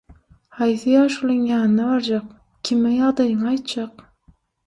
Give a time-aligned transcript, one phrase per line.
[0.59, 2.33] haýsy ýaşulyň ýanyna barjak,
[2.69, 4.05] kime ýagdaýyňy aýtjak?